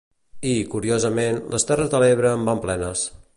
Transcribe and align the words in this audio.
I, 0.51 0.53
curiosament, 0.71 1.37
les 1.55 1.69
Terres 1.73 1.93
de 1.93 2.01
l'Ebre 2.05 2.33
en 2.39 2.49
van 2.49 2.65
plenes. 2.65 3.05